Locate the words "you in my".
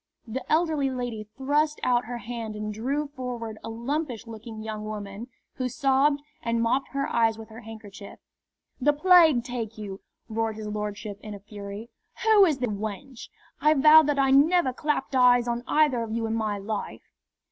16.11-16.57